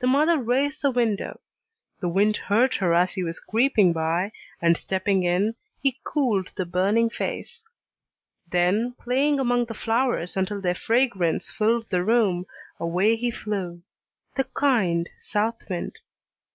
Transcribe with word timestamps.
The 0.00 0.06
mother 0.06 0.38
raised 0.38 0.80
the 0.80 0.90
window. 0.90 1.40
The 2.00 2.08
wind 2.08 2.38
heard 2.38 2.76
her 2.76 2.94
as 2.94 3.12
he 3.12 3.22
was 3.22 3.38
creeping 3.38 3.92
by, 3.92 4.32
and 4.62 4.78
stepping 4.78 5.24
in, 5.24 5.56
he 5.82 6.00
cooled 6.04 6.54
the 6.56 6.64
burning 6.64 7.10
face: 7.10 7.62
then, 8.50 8.94
playing 8.98 9.38
among 9.38 9.66
the 9.66 9.74
flowers 9.74 10.38
until 10.38 10.62
their 10.62 10.74
fragrance 10.74 11.50
filled 11.50 11.90
the 11.90 12.02
room, 12.02 12.46
away 12.80 13.14
he 13.14 13.30
flew, 13.30 13.82
the 14.36 14.44
kind 14.54 15.06
south 15.20 15.68
wind! 15.68 15.96